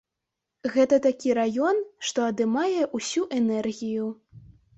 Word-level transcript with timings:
Гэта 0.75 0.97
такі 1.05 1.35
раён, 1.39 1.77
што 2.07 2.25
адымае 2.31 2.81
ўсю 3.01 3.23
энергію. 3.43 4.09